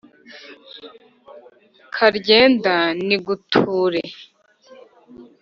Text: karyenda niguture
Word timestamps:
karyenda 1.95 2.75
niguture 3.07 4.01